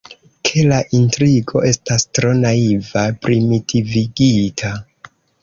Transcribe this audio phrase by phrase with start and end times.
[0.47, 4.75] Ke la intrigo estas tro naiva, primitivigita.